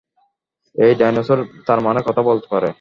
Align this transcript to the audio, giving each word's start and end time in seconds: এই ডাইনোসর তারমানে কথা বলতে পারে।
এই 0.75 0.93
ডাইনোসর 0.95 1.39
তারমানে 1.67 2.01
কথা 2.07 2.21
বলতে 2.21 2.47
পারে। 2.51 2.69